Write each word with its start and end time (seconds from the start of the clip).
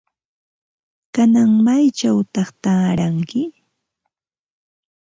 ¿Kanan 1.13 1.51
maychawta 1.65 2.39
taaranki? 2.63 3.39